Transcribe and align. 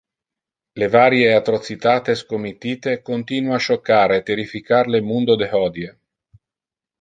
Le 0.83 0.85
varie 0.93 1.27
atrocitates 1.41 2.23
committite 2.31 2.95
continua 3.09 3.55
a 3.59 3.63
choccar 3.67 4.09
e 4.17 4.25
terrificar 4.31 4.85
le 4.95 5.05
mundo 5.11 5.33
de 5.43 5.47
hodie. 5.53 5.93